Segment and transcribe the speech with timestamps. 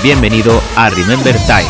[0.00, 1.66] Bienvenido a Remember Time.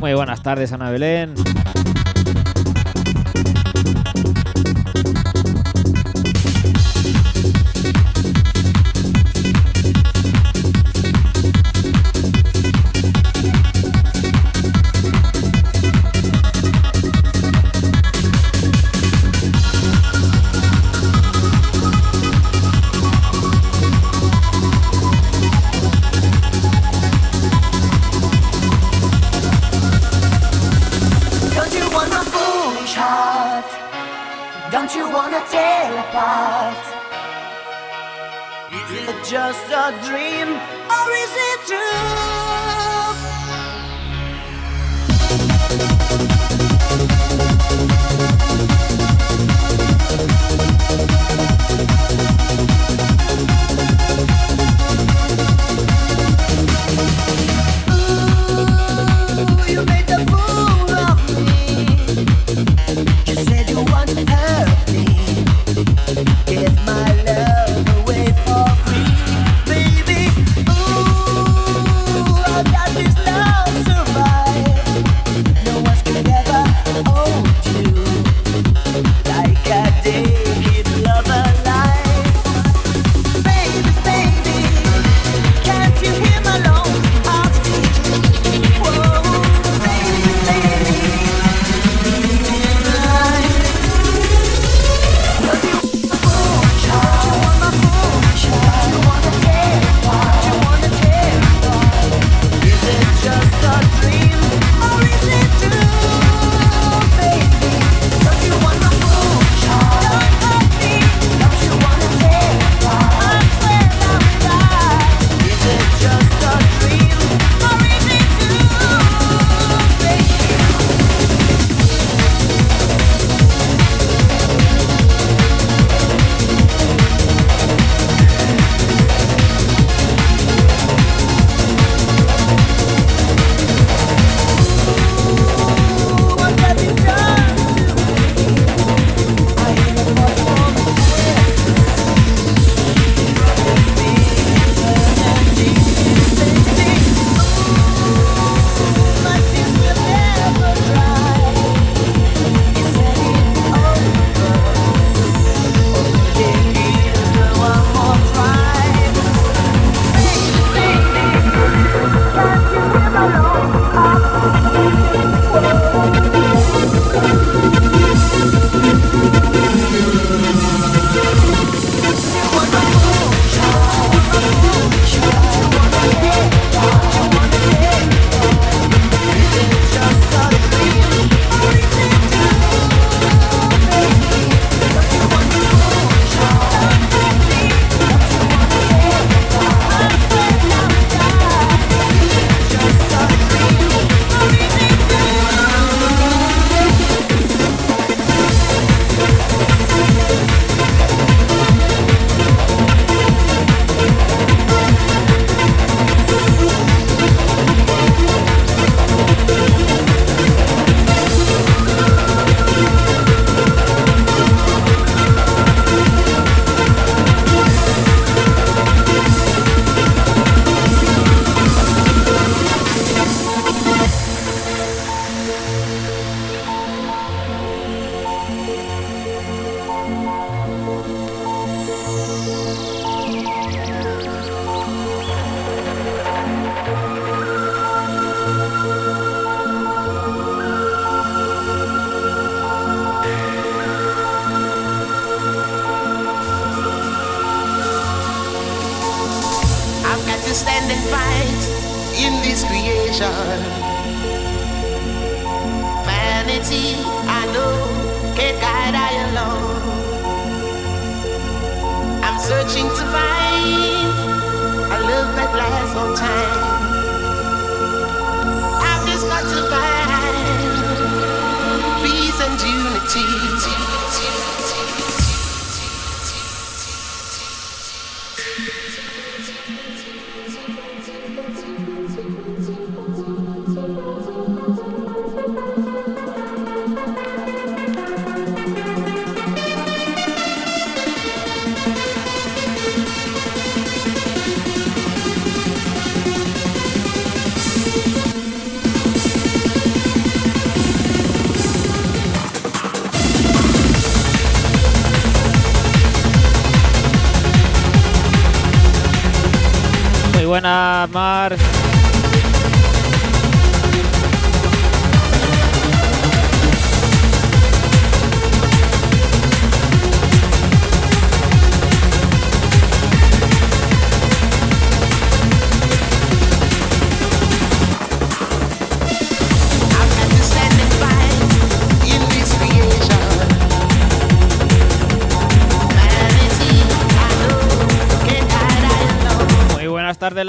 [0.00, 1.34] Muy buenas tardes, Ana Belén.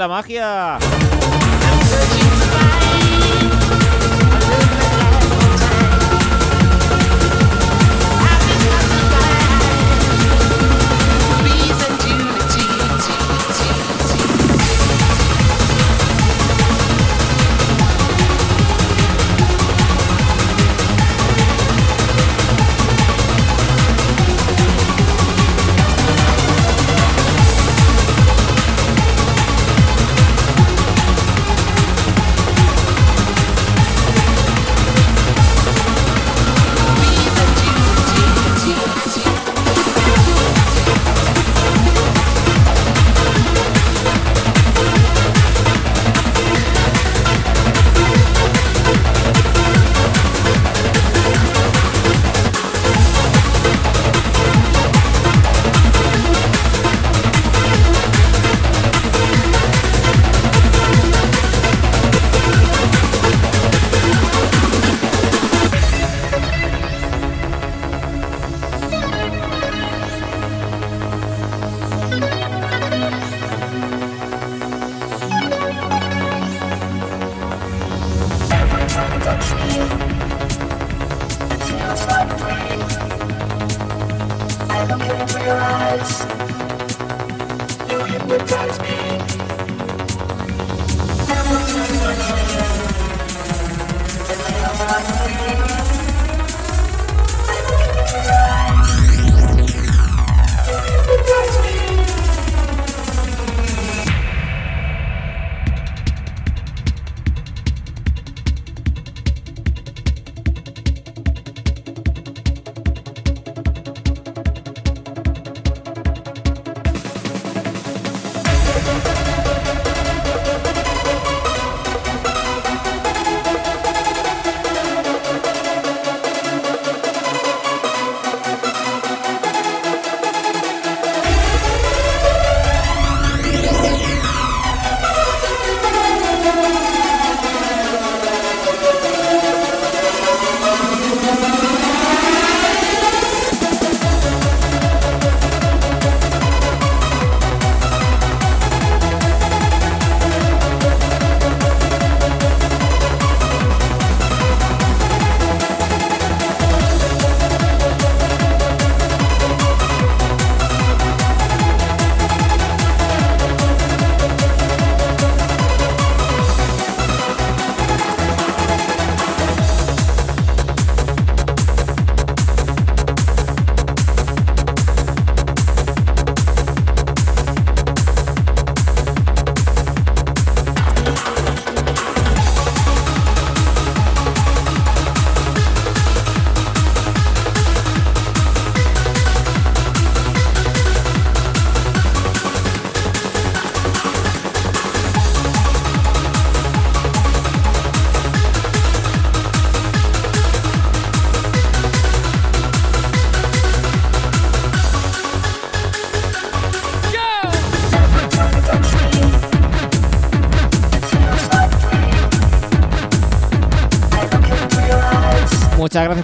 [0.06, 0.95] La magia.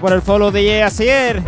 [0.03, 1.43] Por el follow, DJ Asier.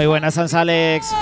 [0.00, 1.14] Muy buenas, Sans Alex.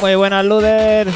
[0.00, 1.08] Muy buenas, Luder.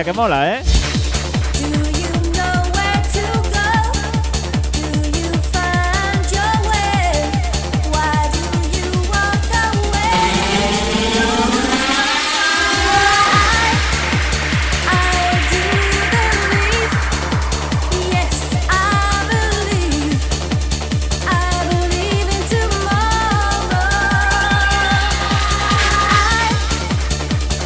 [0.00, 0.32] In tomorrow.
[0.32, 0.62] I,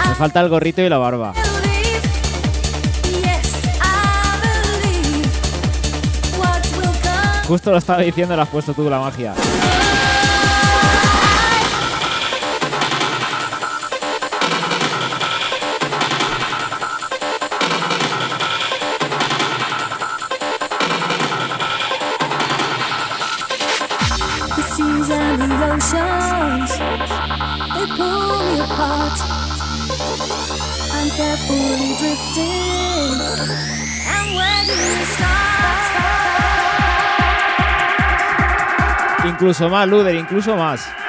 [0.09, 1.44] Me falta el gorrito y la barba.
[7.47, 9.35] Justo lo estaba diciendo, lo has puesto tú la magia.
[24.57, 25.65] The seas and the
[39.35, 41.04] Incluso más, Luder, incluso más.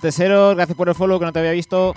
[0.00, 1.94] Arteseros, gracias por el follow que no te había visto.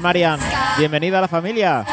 [0.00, 0.40] Marian.
[0.76, 1.84] Bienvenida a la familia.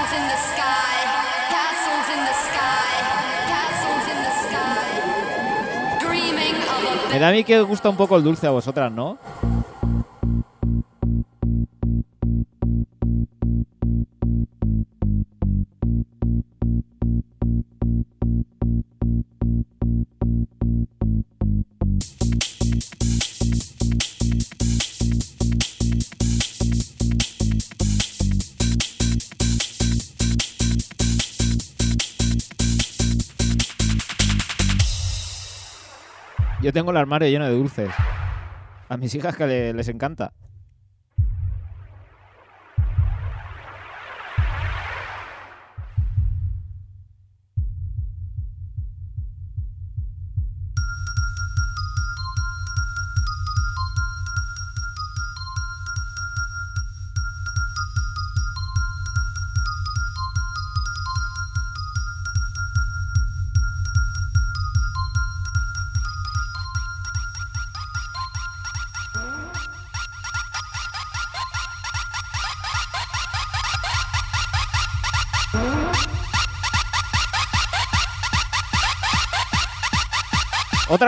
[7.12, 9.19] Me da a mí que os gusta un poco el dulce a vosotras, ¿no?
[36.73, 37.89] Tengo el armario lleno de dulces.
[38.89, 40.33] A mis hijas que le- les encanta.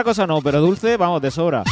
[0.06, 1.64] Cosa no, pero dulce, vamos, de sobra.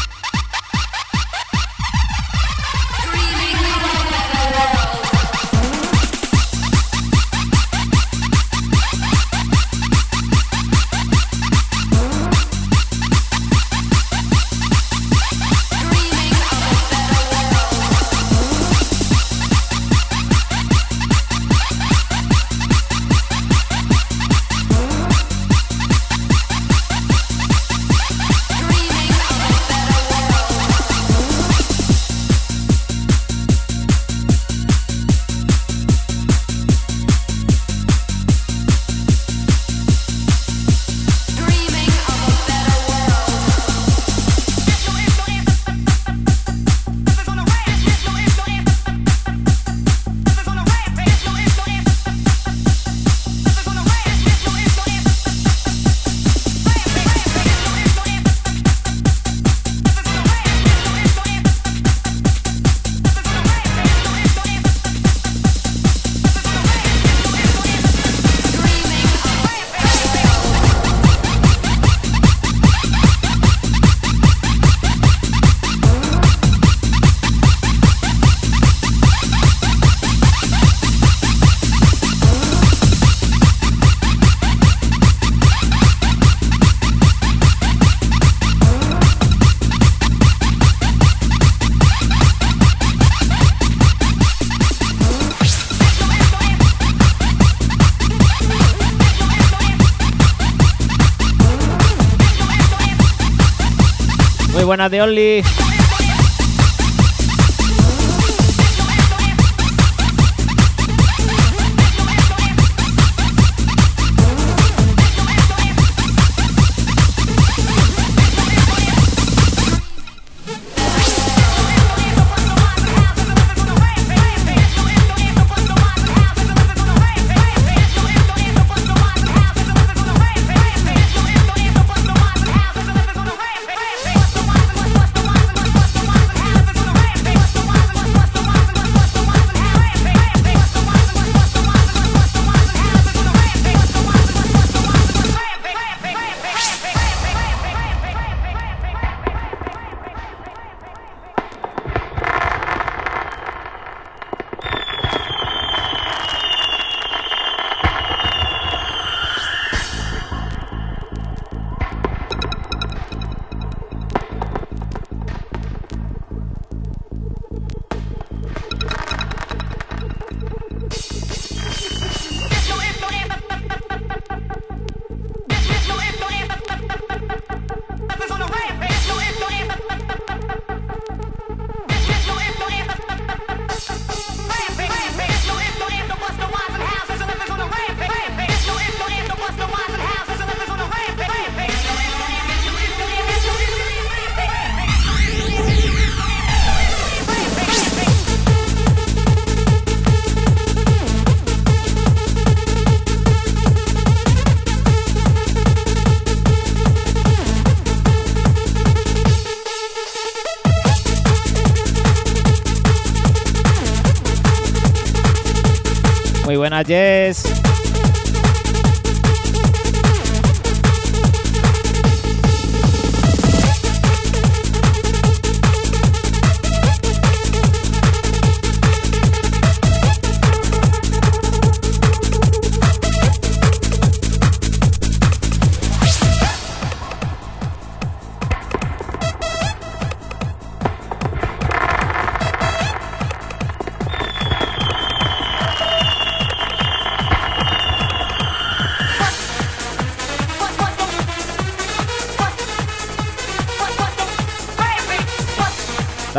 [104.74, 105.63] Muy buenas de Only.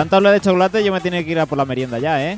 [0.10, 2.38] Tanto de chocolate, yo me tiene que ir a por la merienda ya, ¿eh?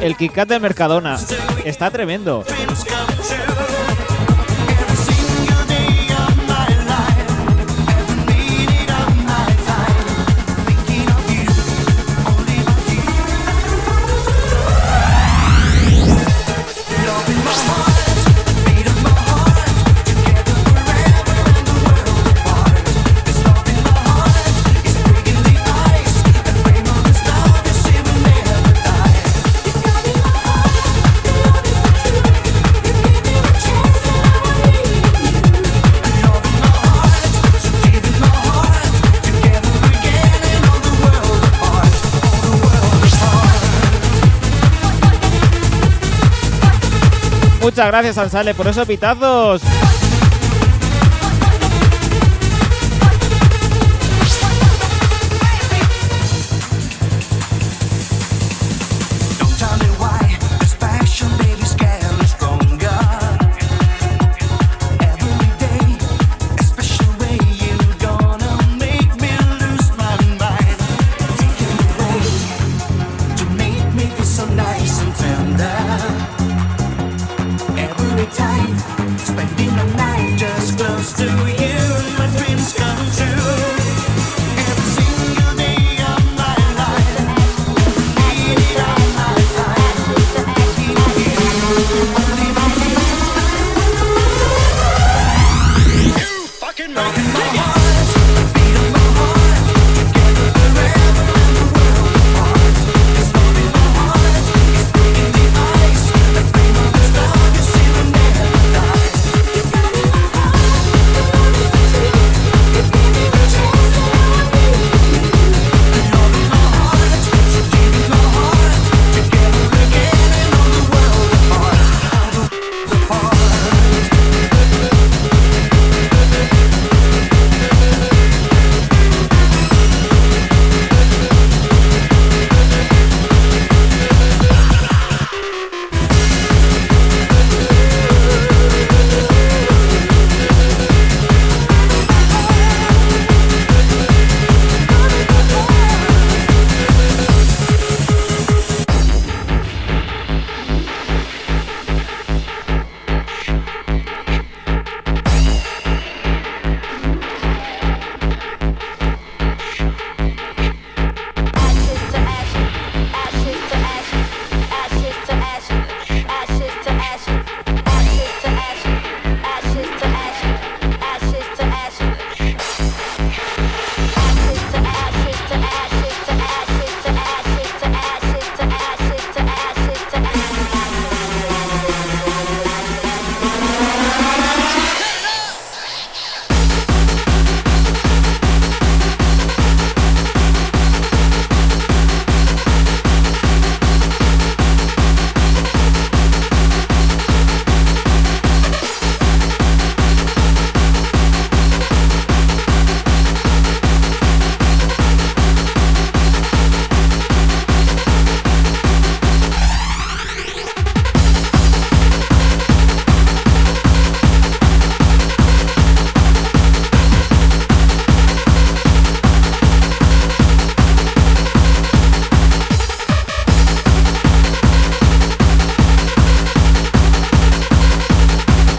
[0.00, 1.18] El Kit Kat de Mercadona.
[1.64, 2.44] Está tremendo.
[47.78, 49.62] Muchas gracias, Ansale, por esos pitazos.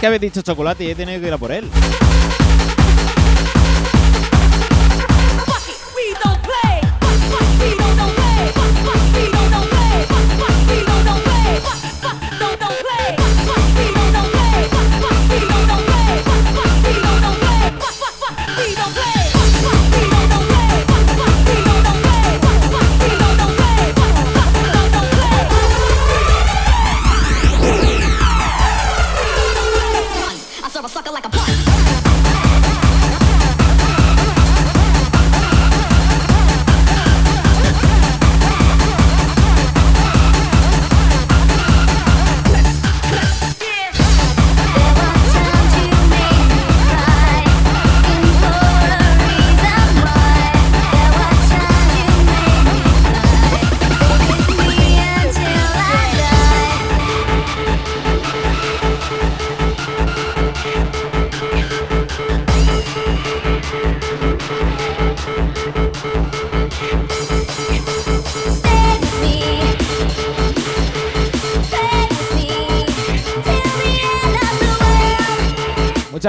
[0.00, 1.68] que habéis dicho chocolate y he tenido que ir a por él.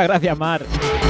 [0.04, 1.01] Gracias, Mar.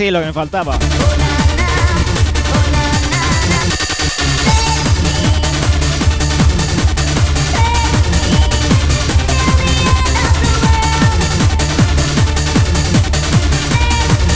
[0.00, 0.78] Sí, lo que me faltaba.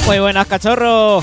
[0.04, 1.22] Muy buenas, cachorro.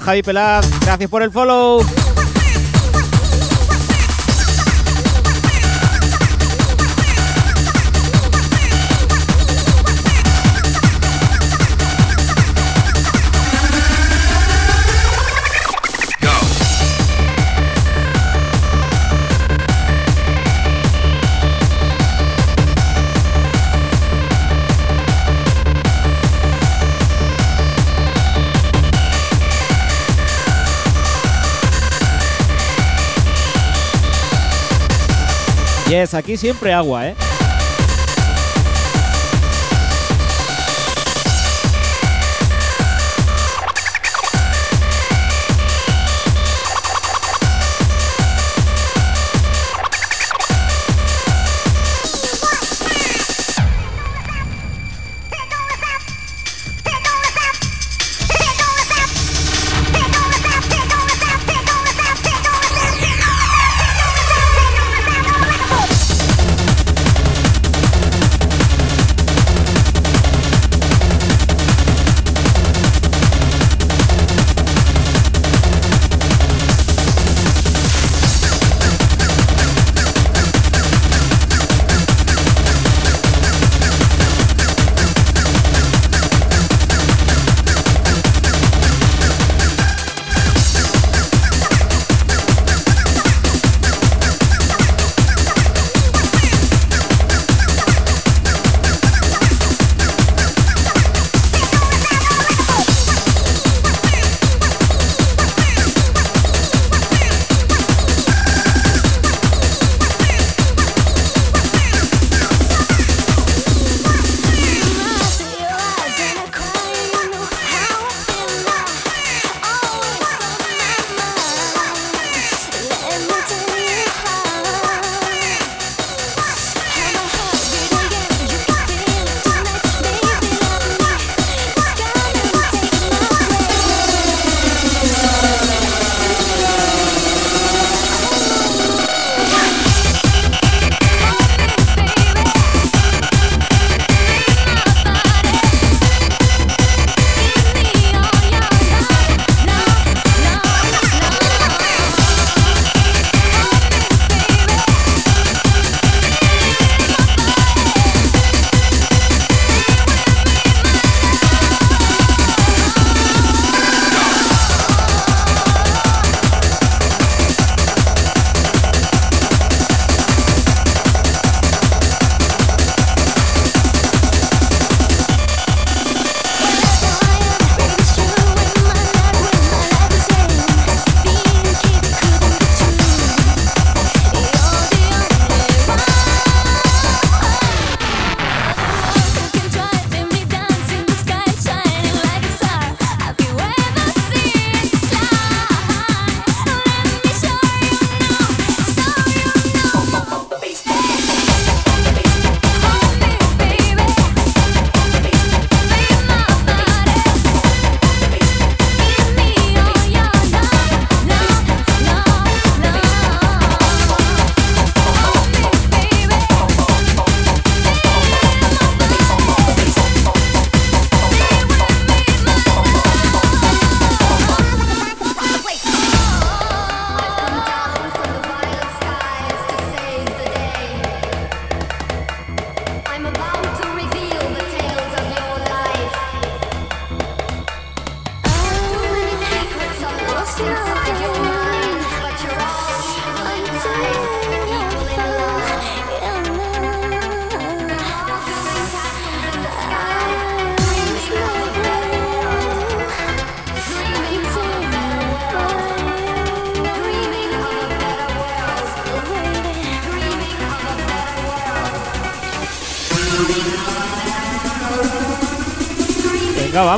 [0.00, 0.66] Javi Pelaz.
[0.80, 2.01] Gracias por el follow.
[36.02, 37.14] Aquí siempre agua, ¿eh?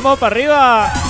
[0.05, 1.04] Vamos para arriba.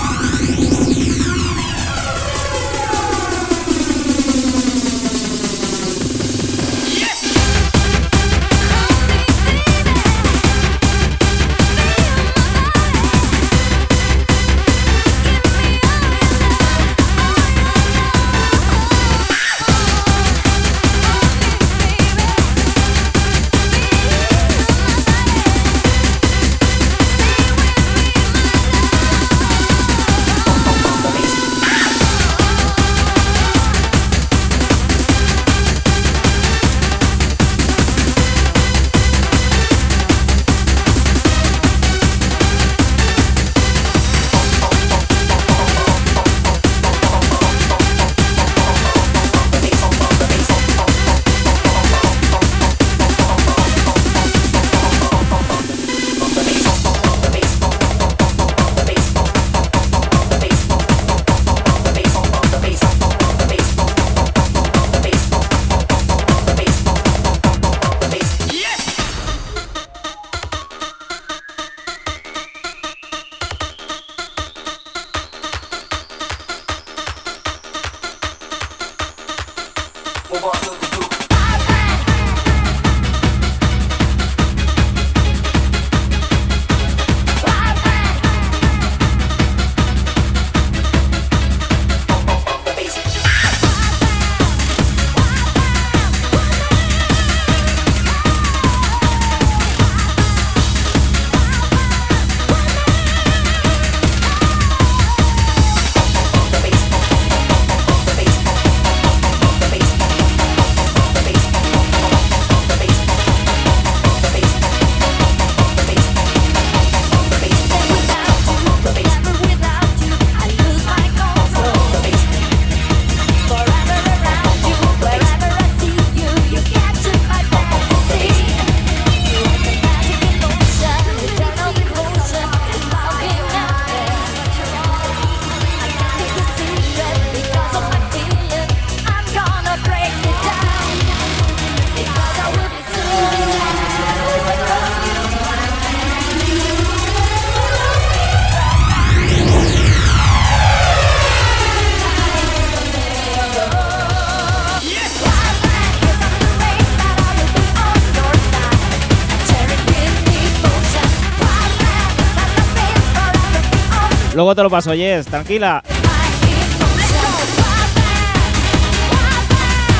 [164.45, 165.81] Luego te lo paso, Yes, tranquila.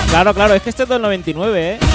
[0.07, 1.94] Claro, claro, es que este es del 99, ¿eh?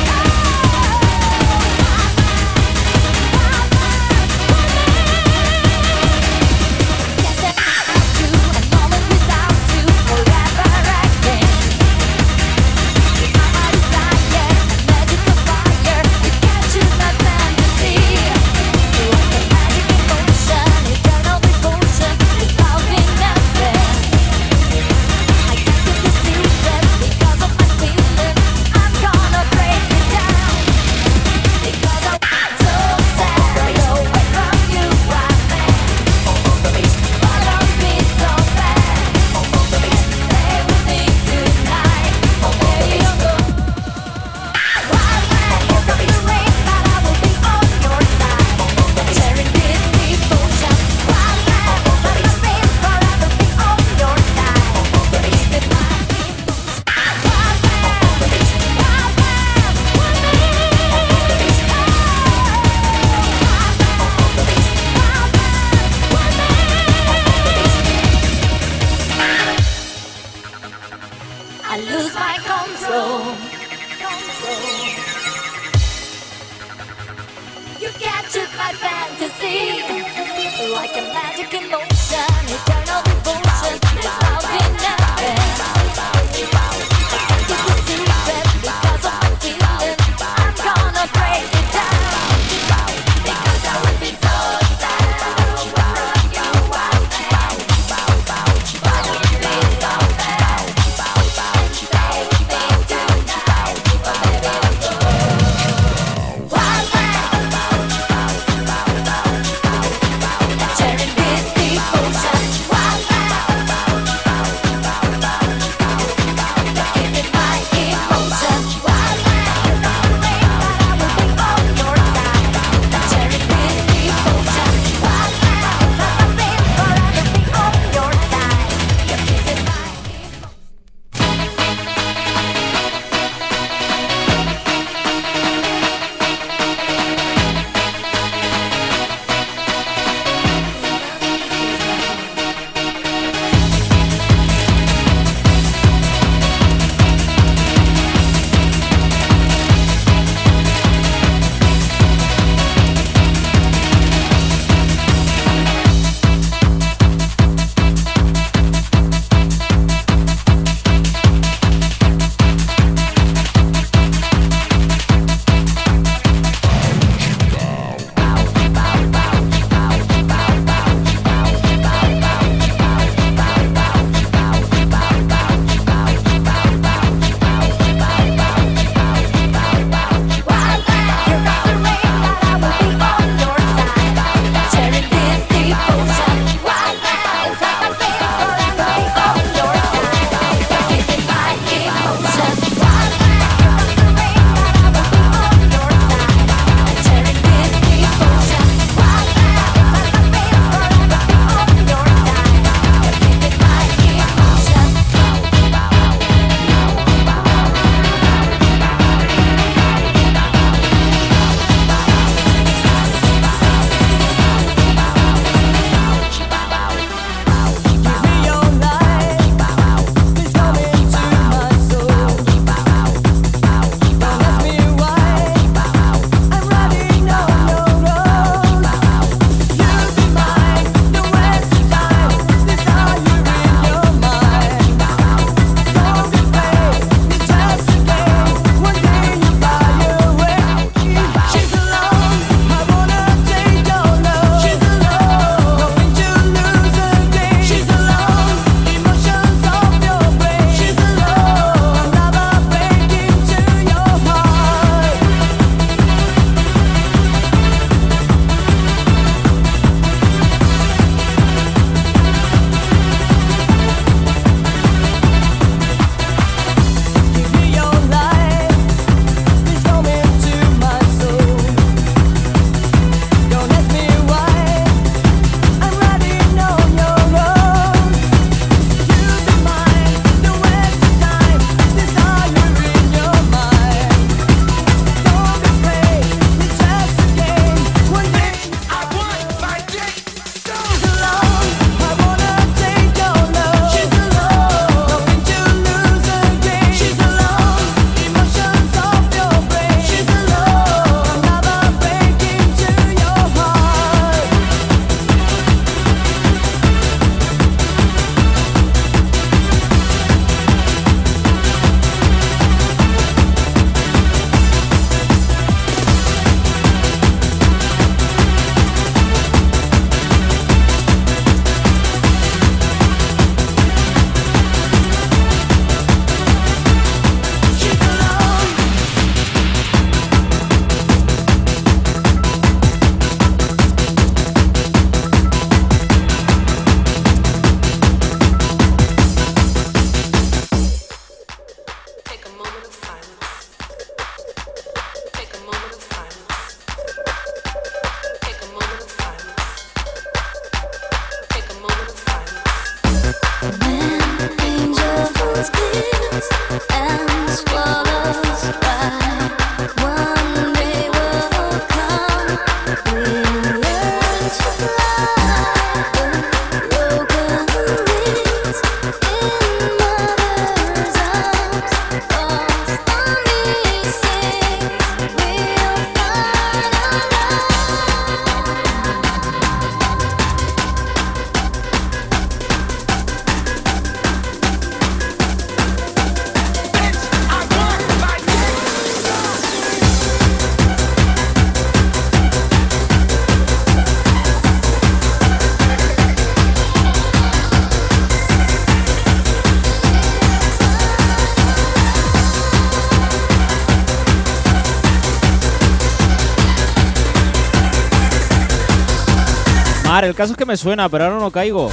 [410.23, 411.91] El caso es que me suena, pero ahora no caigo.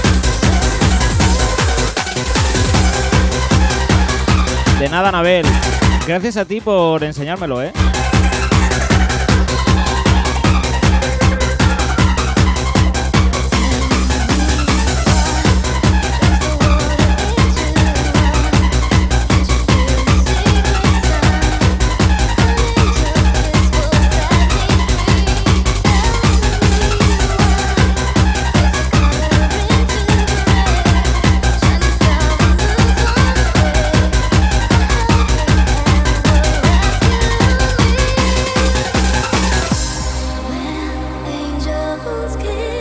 [4.80, 5.45] De nada, Anabel.
[6.05, 7.71] Gracias a ti por enseñármelo, ¿eh?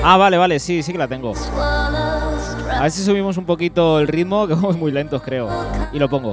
[0.08, 1.32] Ah, vale, vale, sí, sí que la tengo.
[1.32, 5.48] A ver si subimos un poquito el ritmo, que vamos muy lentos, creo.
[5.92, 6.32] Y lo pongo.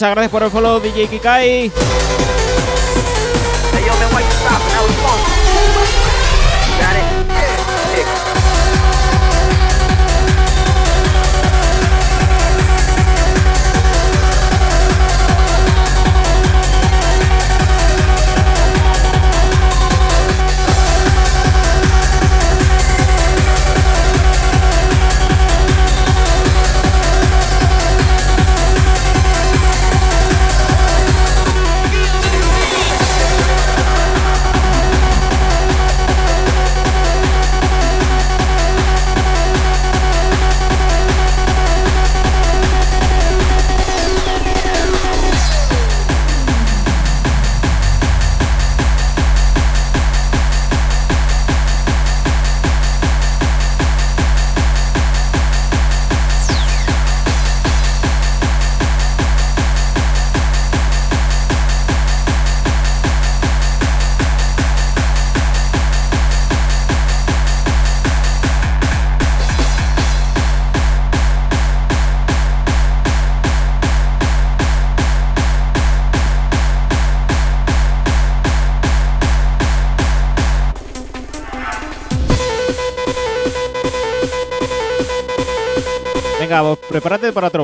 [0.00, 1.89] Muchas gracias por el follow, DJ Kikai.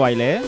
[0.07, 0.43] baile, ¿eh?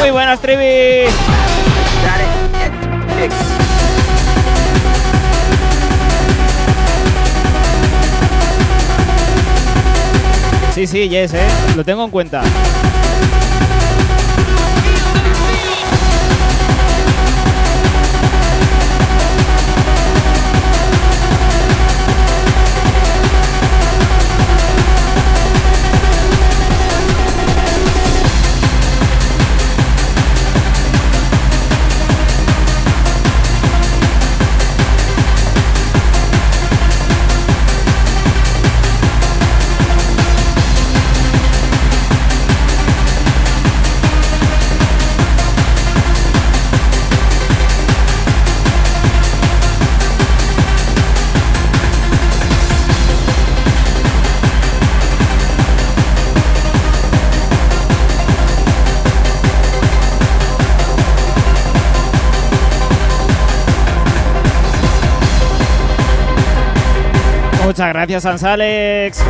[0.00, 1.06] Muy buenas, Trivi.
[10.74, 11.46] Sí, sí, Yes, eh.
[11.76, 12.42] Lo tengo en cuenta.
[67.72, 69.24] Muchas gracias, Sans Alex.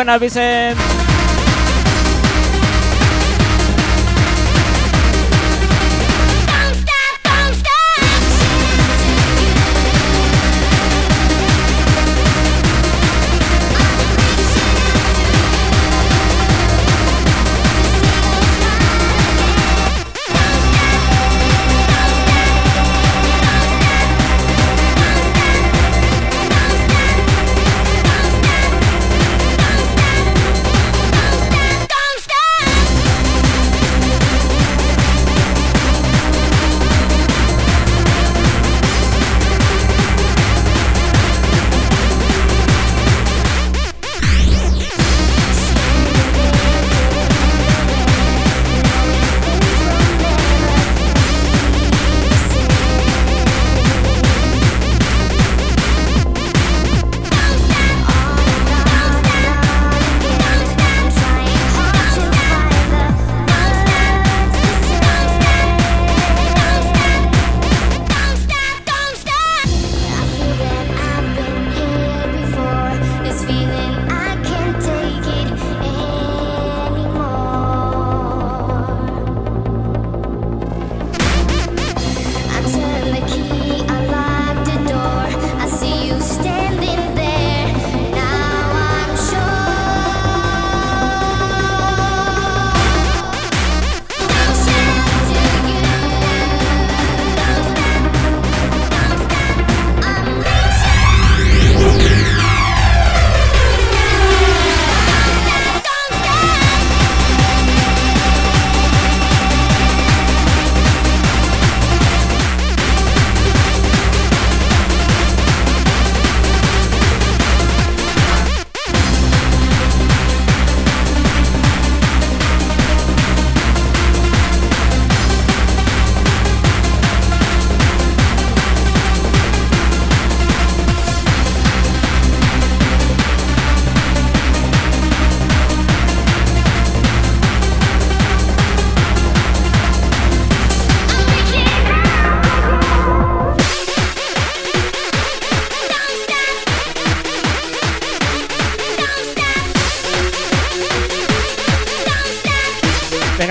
[0.00, 0.69] buenas, Vicente.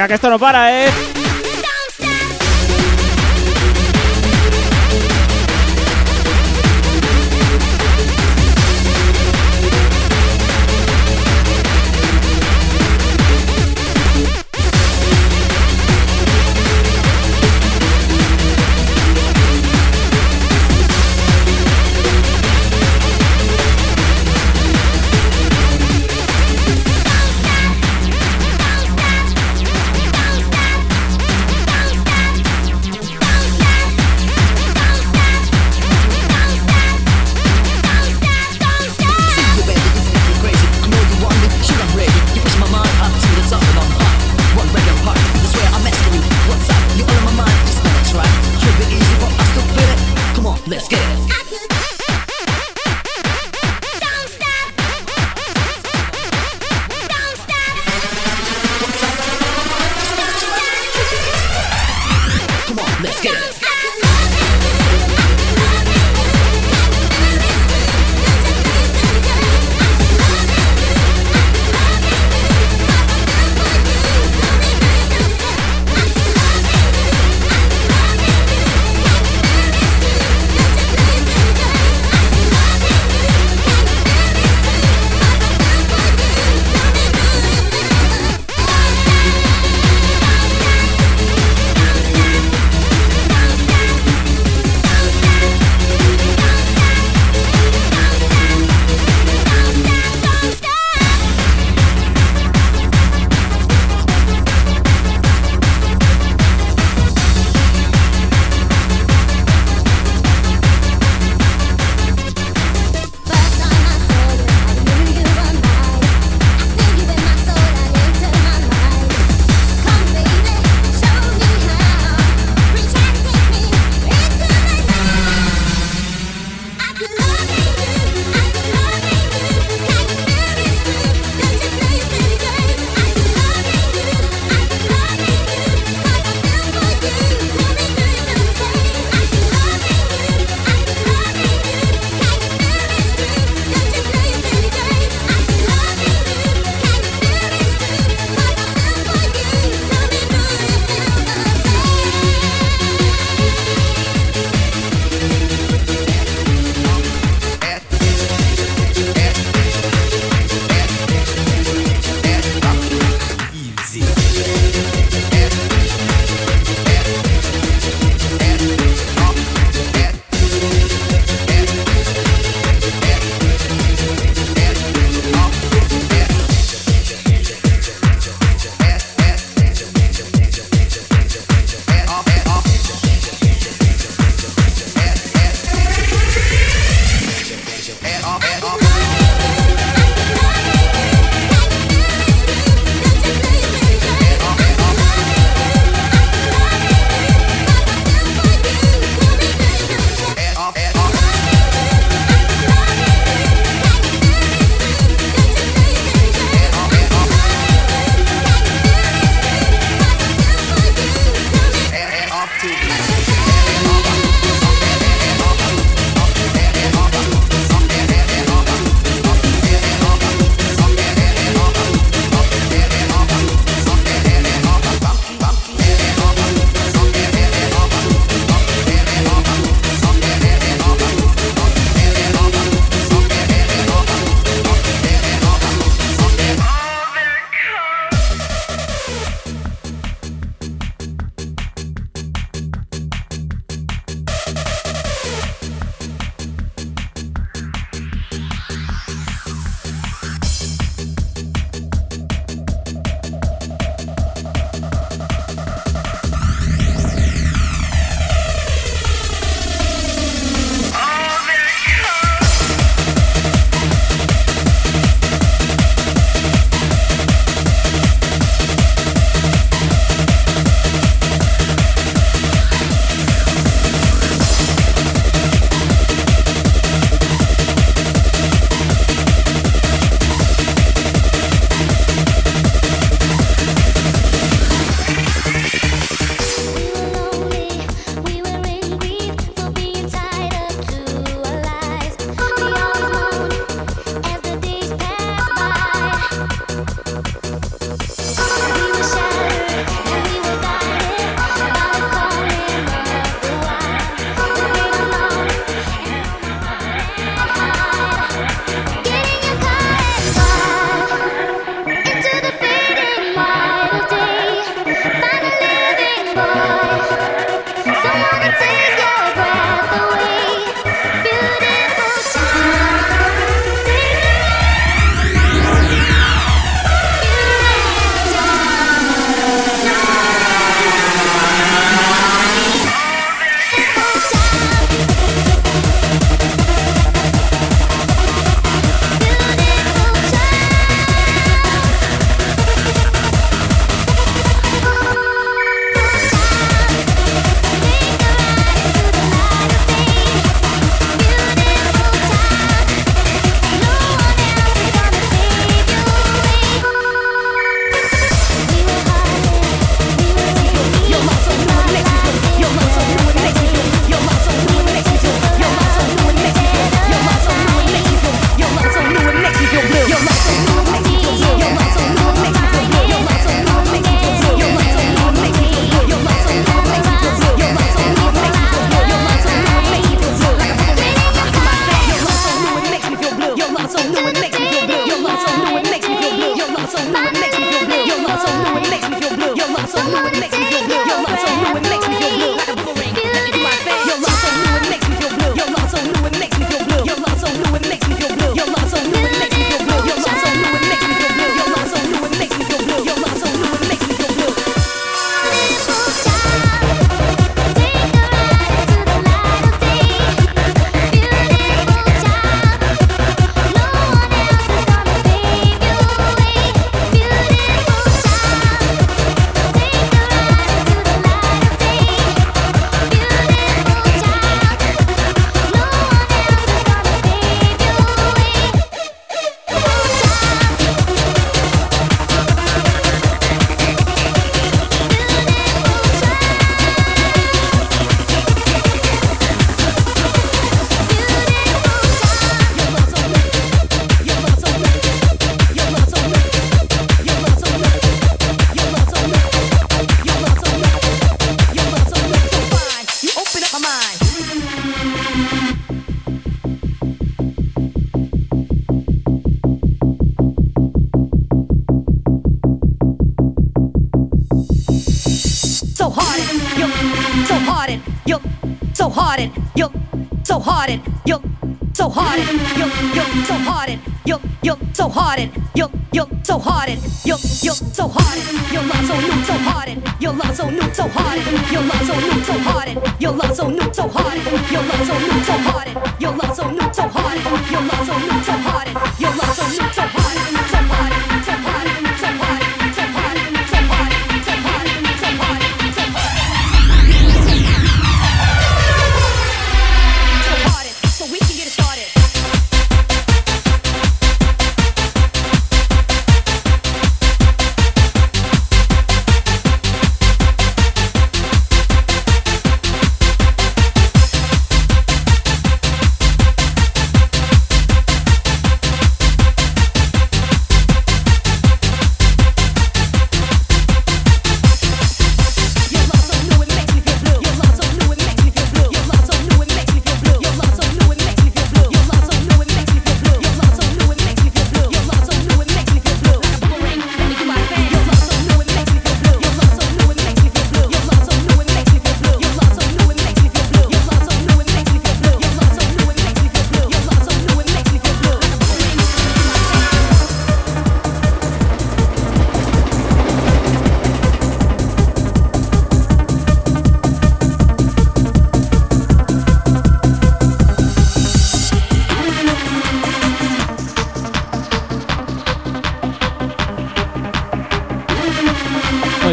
[0.10, 1.09] Que esto no para, ¿eh?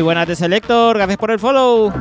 [0.07, 1.93] Buenas de Selector, gracias por el follow.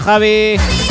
[0.00, 0.85] Javi.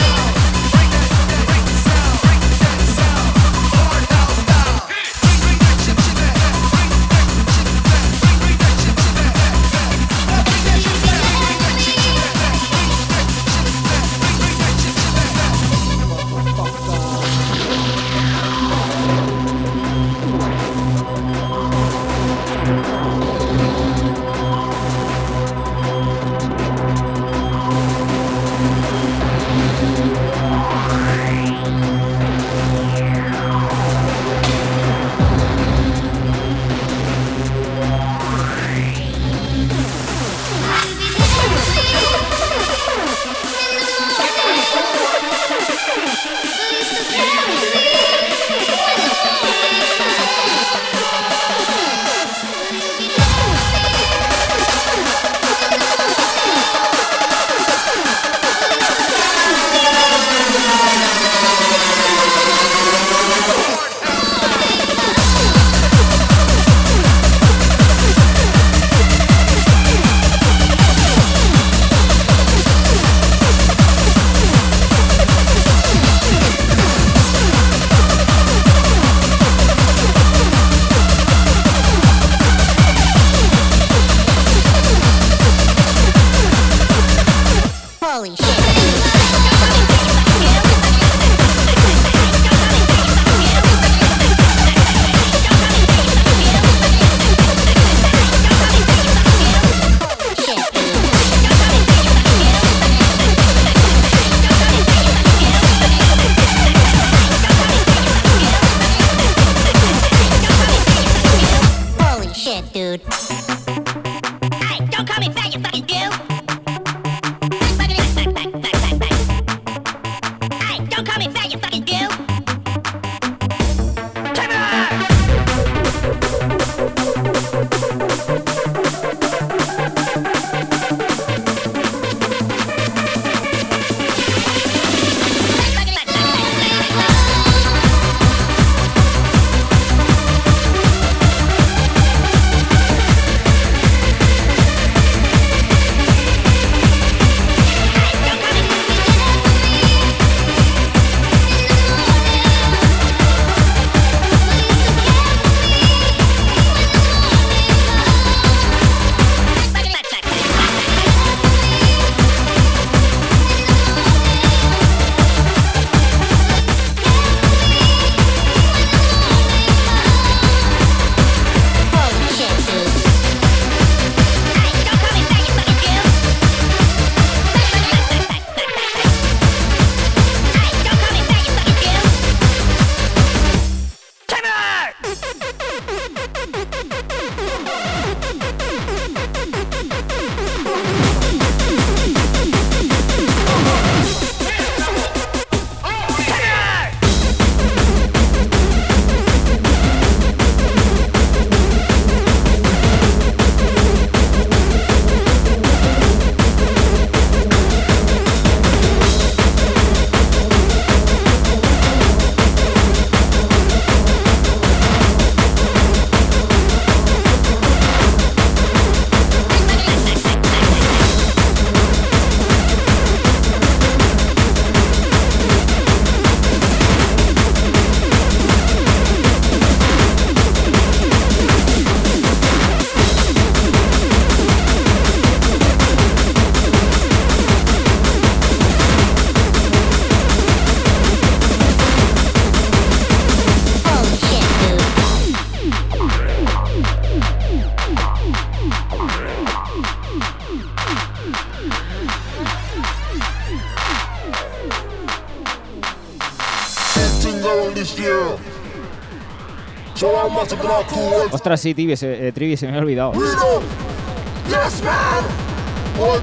[261.45, 263.11] Ostras, sí, Trivi, se, eh, se me ha olvidado.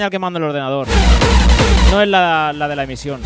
[0.00, 0.86] Señal que manda el ordenador.
[1.90, 3.20] No es la, la de la emisión.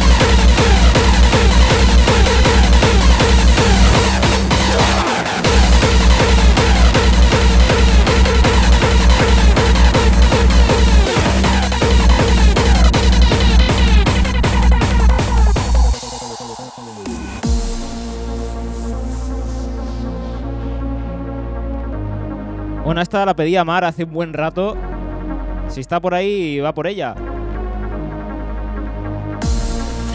[22.85, 24.77] Bueno, esta la pedía Mar hace un buen rato.
[25.75, 27.17] Si está por ahí, va por ella.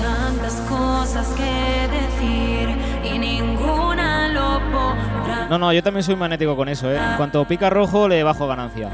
[0.02, 2.70] Tantas cosas que decir
[3.04, 5.50] y ninguna lo podrá.
[5.50, 6.96] No, no, yo también soy magnético con eso, ¿eh?
[6.96, 8.88] En cuanto pica rojo, le bajo ganancia.
[8.88, 8.94] Una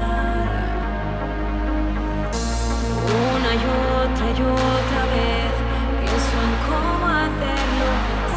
[3.54, 3.58] y
[4.02, 5.52] otra y otra vez
[6.00, 7.90] pienso en cómo hacerlo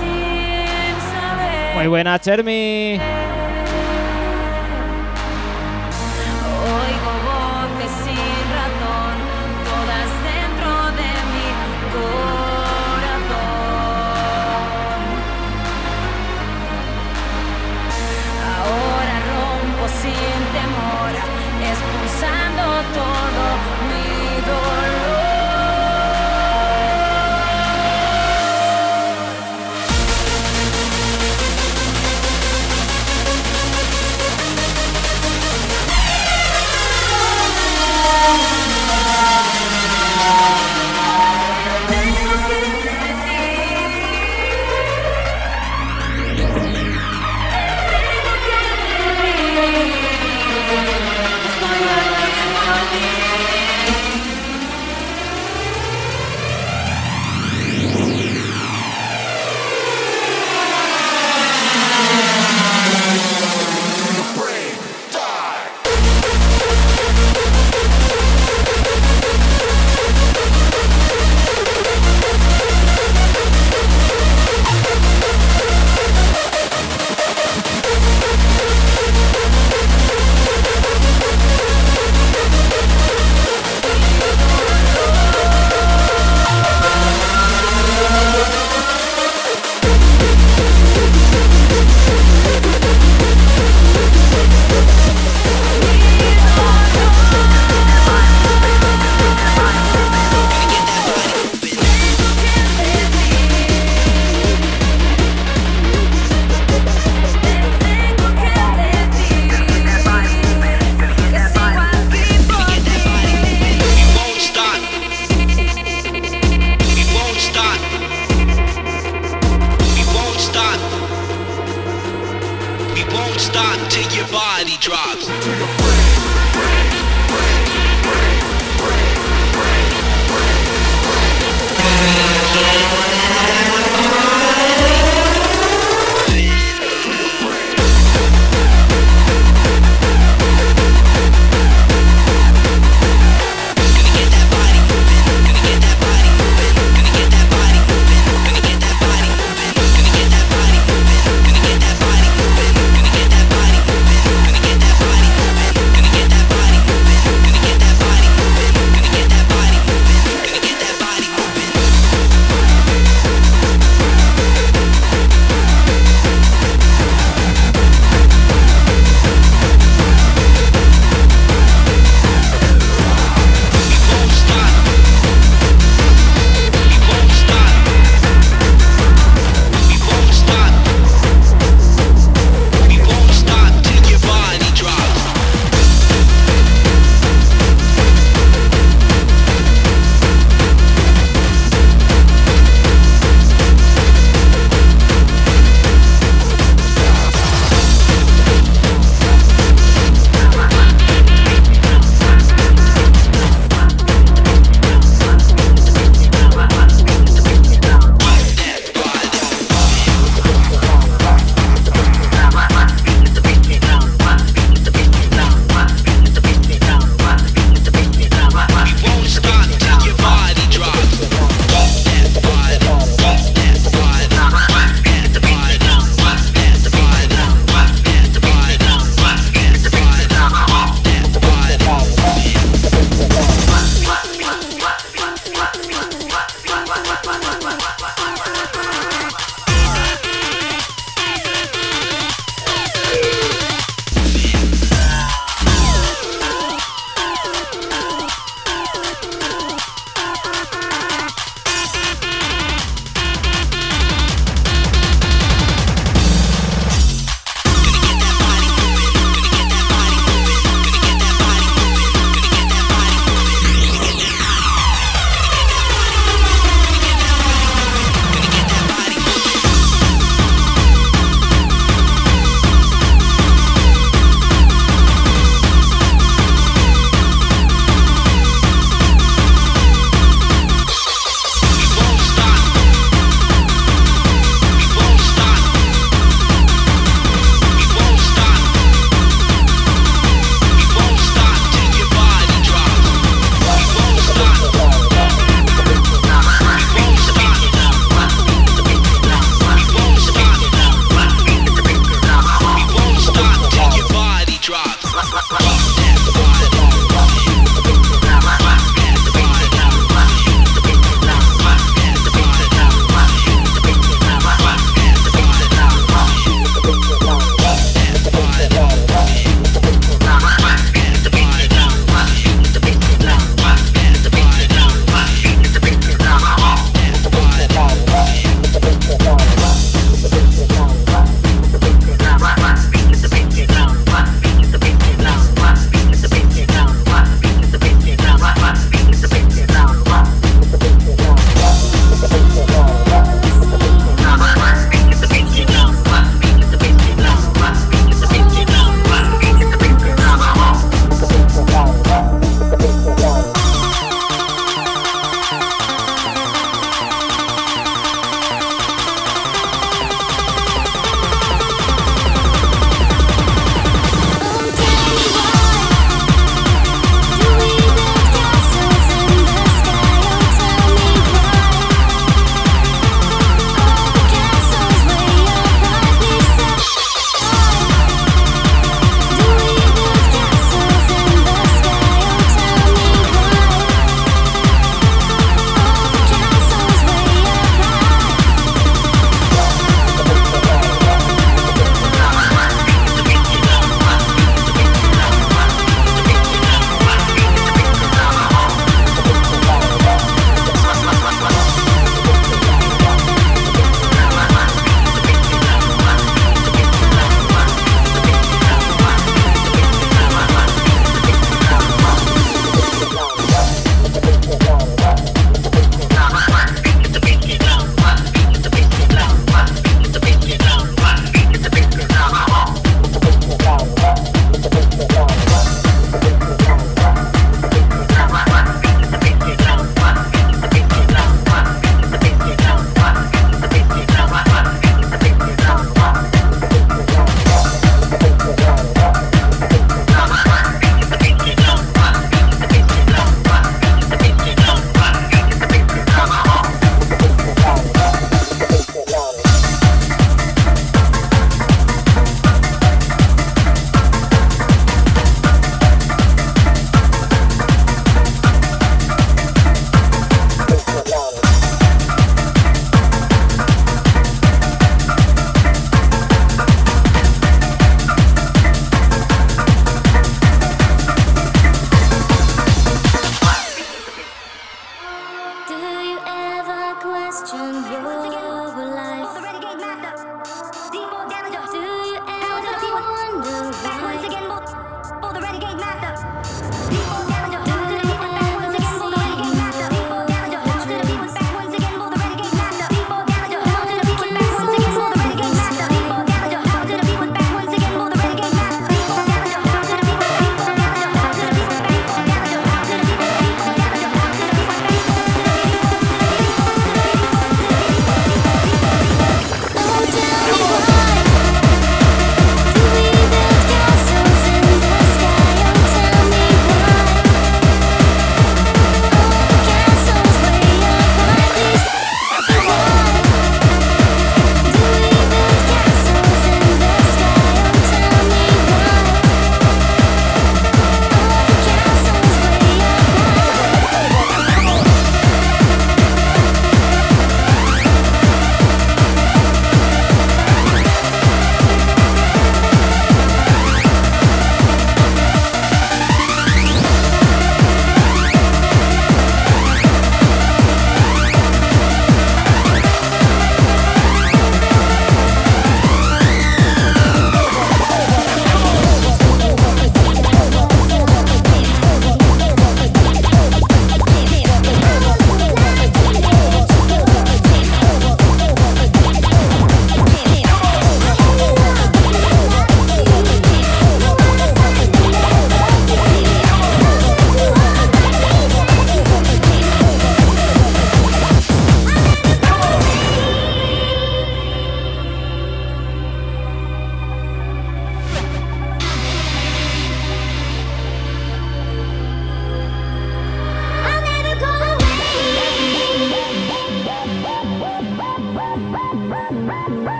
[0.00, 1.76] sin saber.
[1.76, 2.98] Muy buena, Chermi.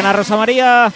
[0.00, 0.90] Buena, Rosa María.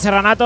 [0.00, 0.36] Muy buena,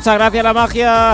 [0.00, 1.12] Muchas gracias, la magia.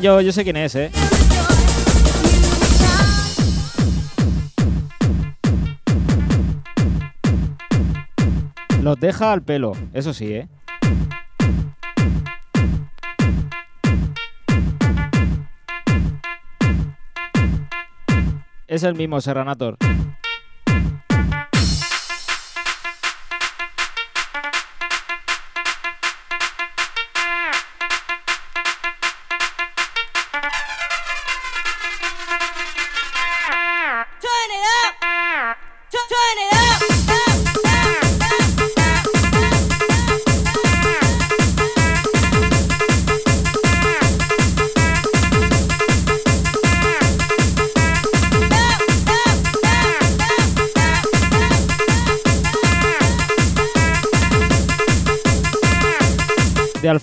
[0.00, 0.90] yo, yo sé quién es, ¿eh?
[8.82, 10.48] Los deja al pelo, eso sí, ¿eh?
[18.66, 19.76] Es el mismo Serranator.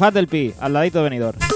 [0.02, 1.51] Calafat del Pi, al ladito de Benidorm.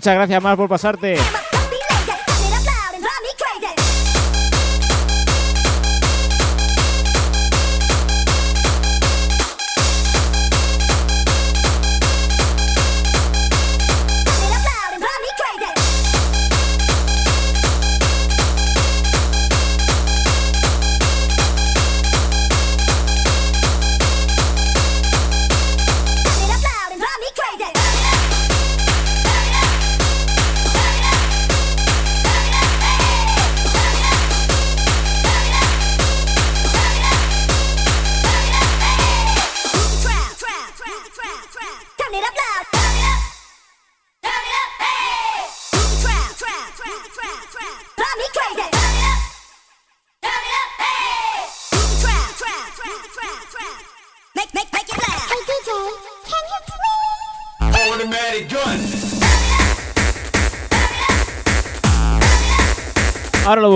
[0.00, 1.49] Muchas gracias, Mar, por pasarte.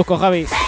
[0.07, 0.64] Molusco, Javi.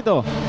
[0.00, 0.39] Hasta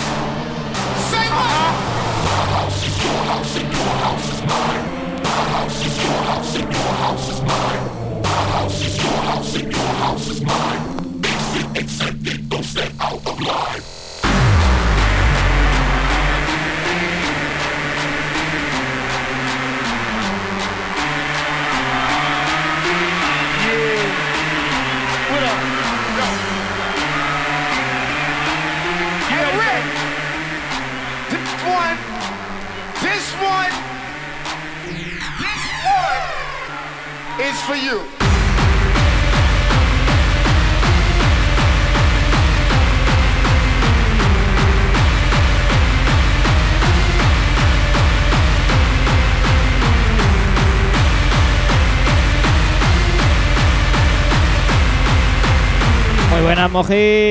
[56.71, 57.30] Muy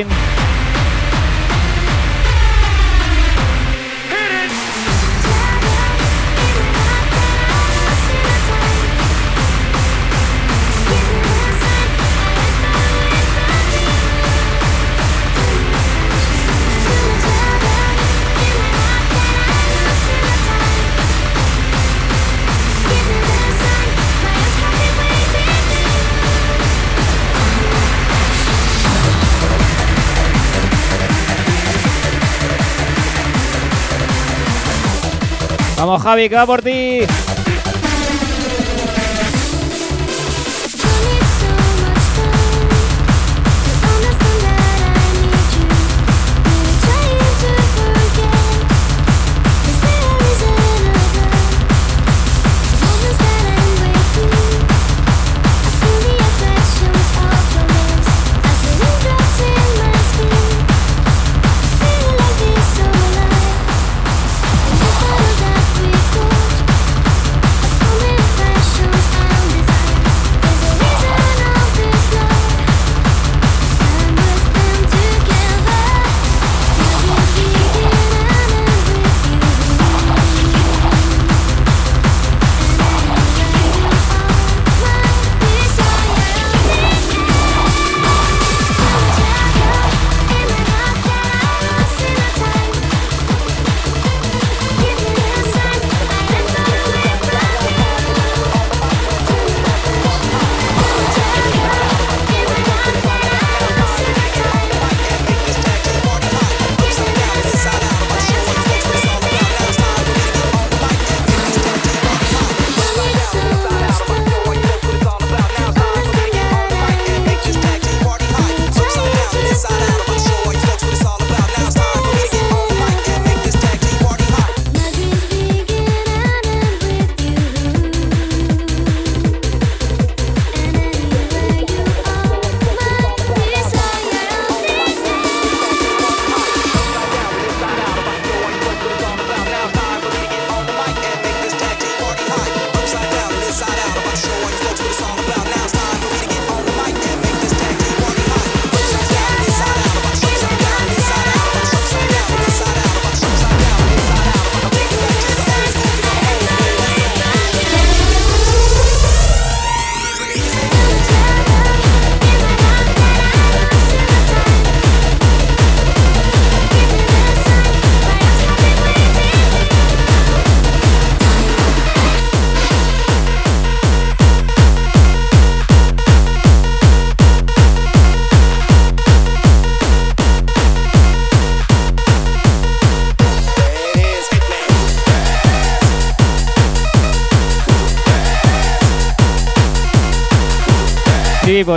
[36.00, 37.29] Javi, que va por ti.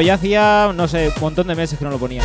[0.05, 2.23] Ya hacía, no sé, un montón de meses que no lo ponía.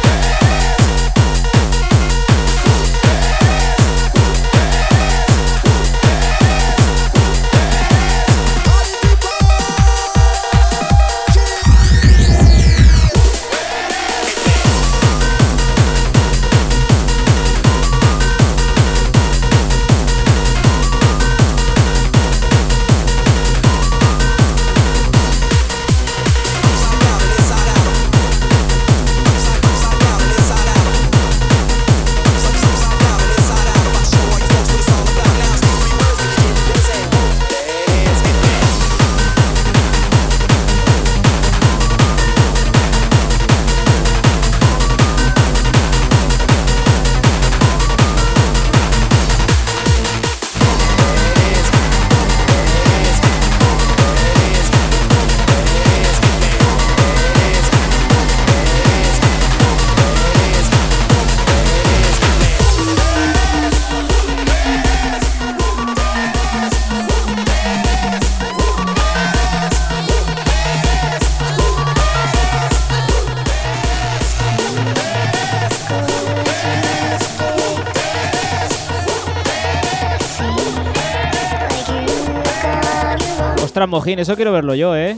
[84.06, 85.16] Eso quiero verlo yo, ¿eh?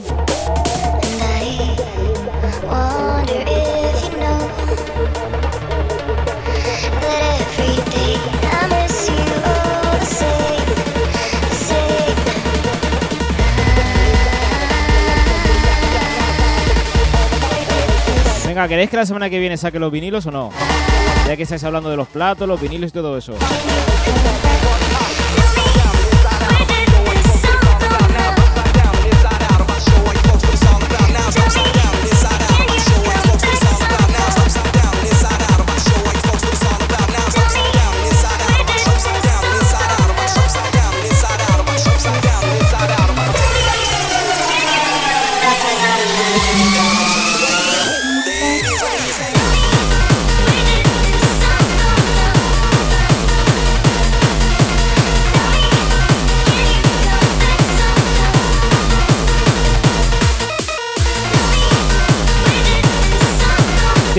[18.47, 20.49] Venga, ¿queréis que la semana que viene saque los vinilos o no?
[21.27, 23.35] Ya que estáis hablando de los platos, los vinilos y todo eso.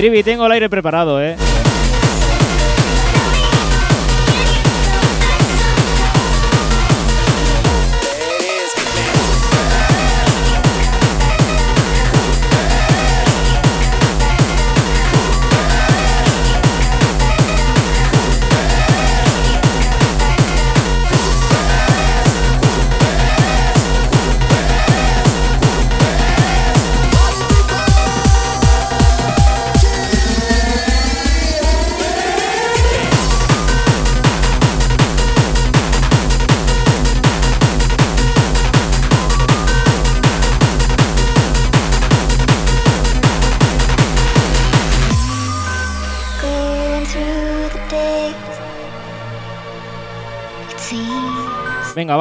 [0.03, 1.37] Trivi, tengo el aire preparado, ¿eh?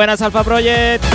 [0.00, 1.09] buenas, Alpha Project.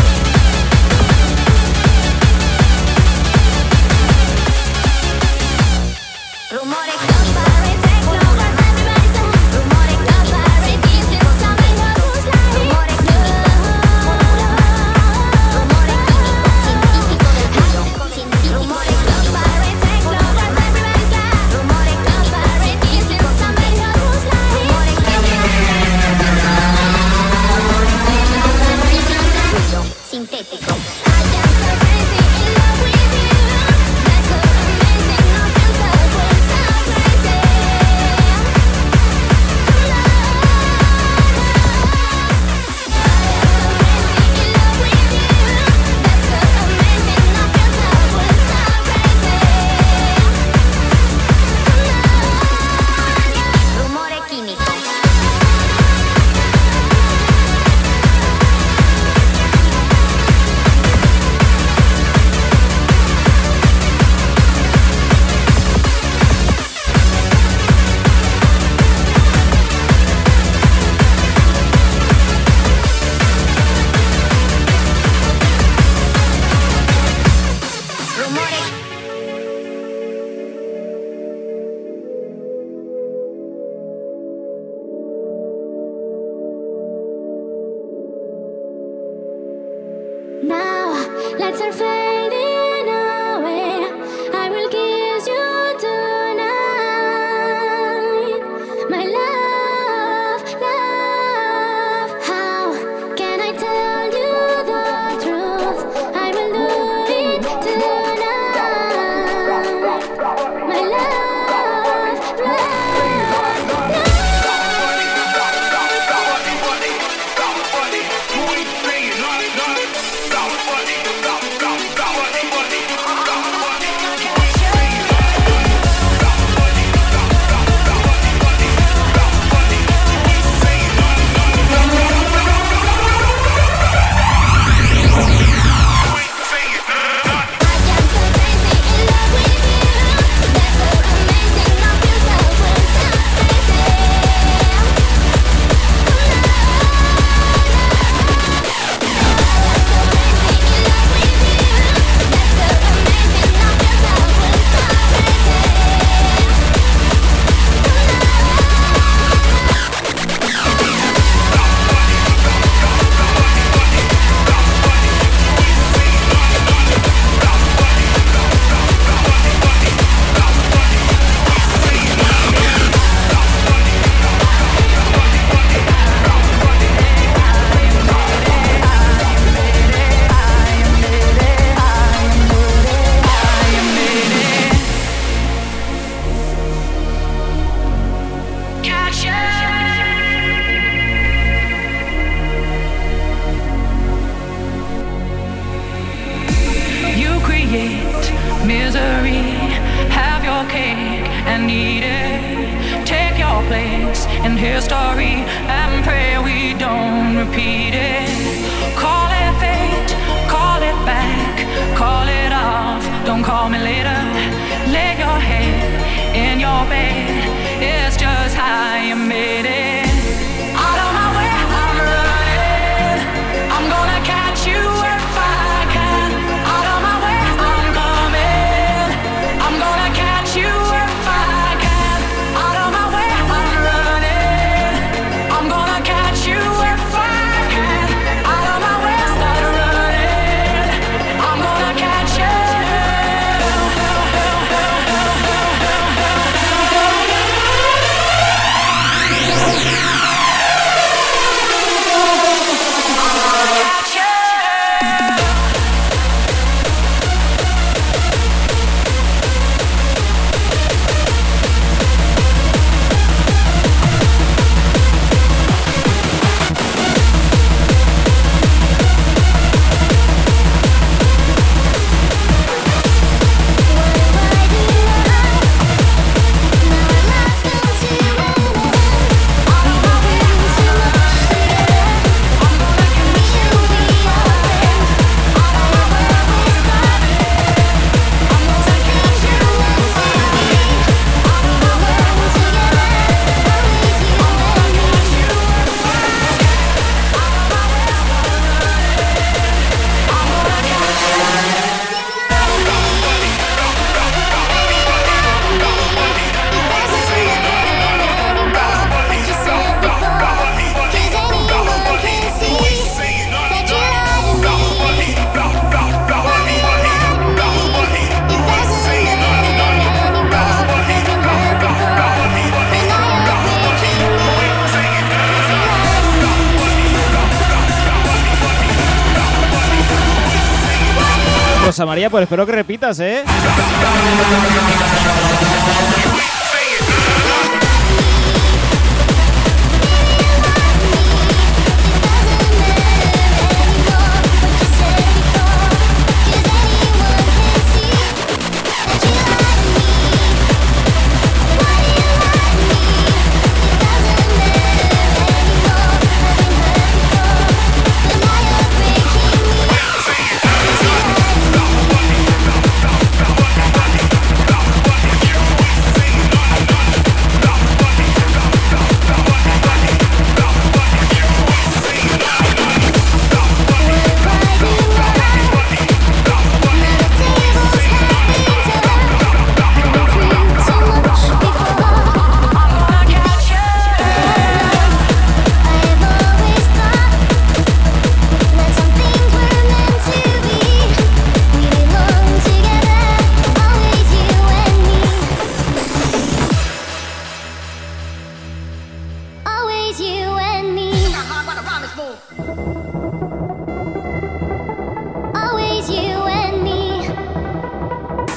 [332.16, 333.44] María, pues espero que repitas, ¿eh?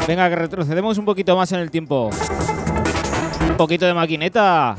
[0.08, 2.08] Venga, que retrocedemos un poquito más en el tiempo.
[3.46, 4.74] Un poquito de maquineta.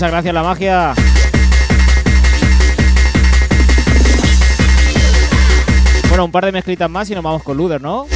[0.00, 0.94] Muchas gracias, la magia.
[6.08, 8.06] Bueno, un par de mezclitas más y nos vamos con Luder, ¿no?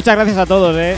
[0.00, 0.96] Muchas gracias a todos, eh.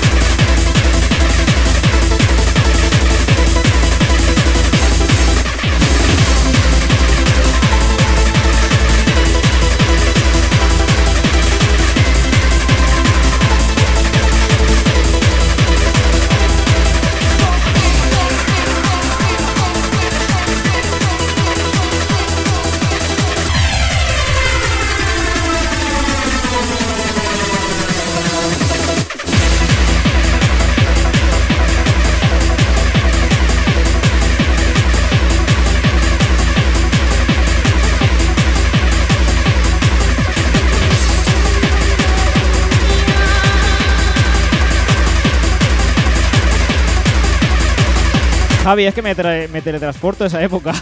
[48.72, 50.72] Javi, es que me, tra- me teletransporto esa época.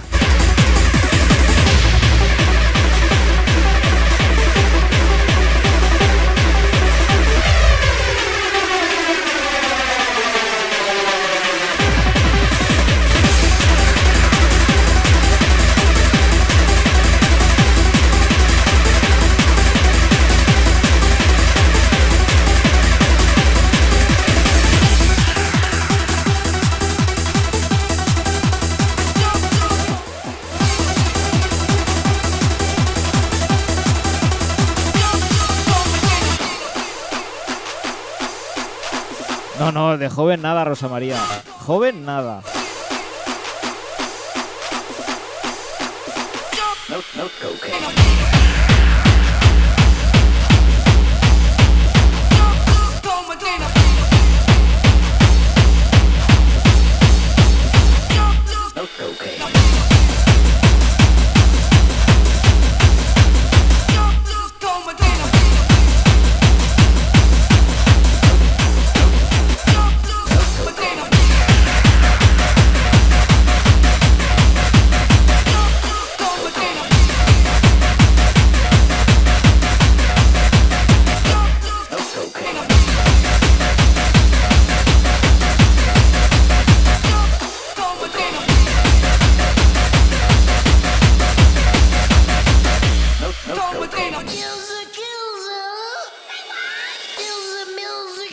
[40.71, 41.19] Rosa María.
[41.67, 42.43] Joven nada.
[46.89, 48.00] No, no cocaine.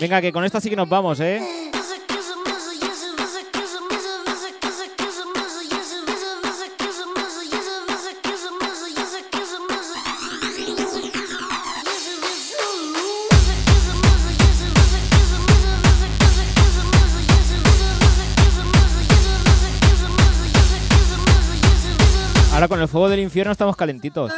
[0.08, 1.42] Venga, que con esta sí que nos vamos, ¿eh?
[22.54, 24.32] Ahora con el fuego del infierno estamos calentitos.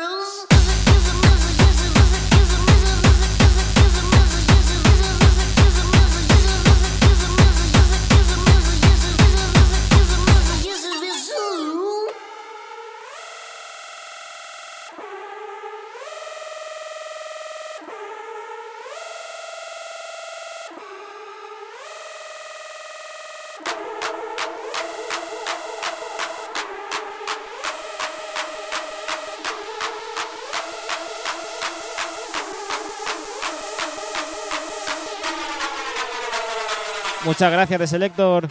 [37.30, 38.50] Muchas gracias, de Selector.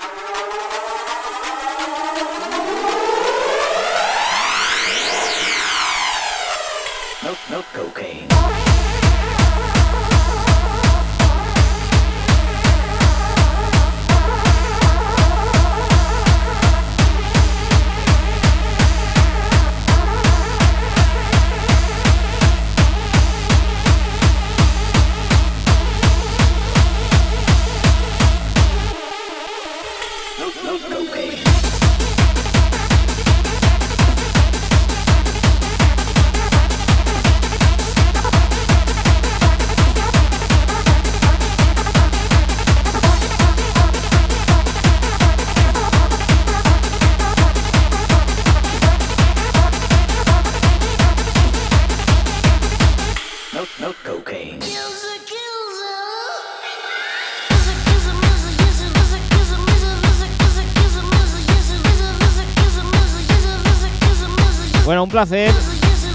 [65.18, 65.52] Placer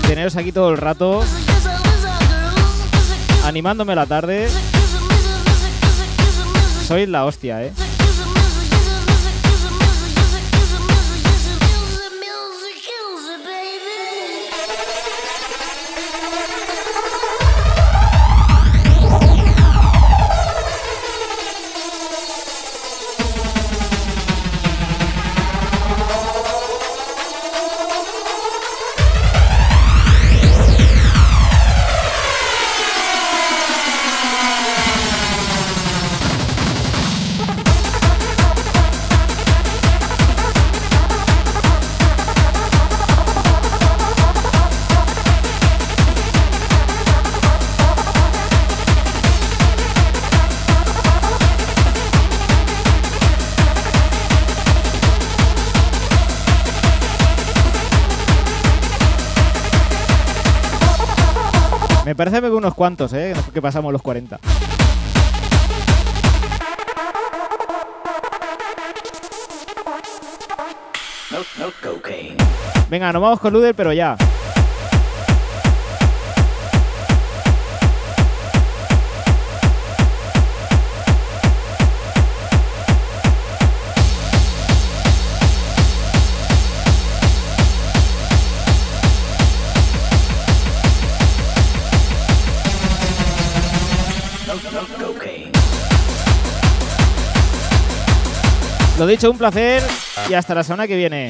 [0.07, 1.25] teneros aquí todo el rato,
[3.43, 4.47] animándome la tarde.
[6.87, 7.73] Sois la hostia, ¿eh?
[62.73, 63.33] Unos cuantos, ¿eh?
[63.53, 64.39] Que pasamos los 40.
[71.31, 72.37] No, no cocaine.
[72.89, 74.17] Venga, nos vamos con Luder, pero ya.
[99.03, 99.83] Lo dicho, un placer
[100.29, 101.29] y hasta la semana que viene.